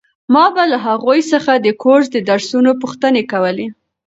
ما 0.33 0.45
به 0.53 0.63
له 0.71 0.77
هغوی 0.87 1.19
څخه 1.31 1.53
د 1.55 1.67
کورس 1.83 2.07
د 2.11 2.17
درسونو 2.29 2.71
پوښتنې 2.81 3.23
کولې. 3.31 3.67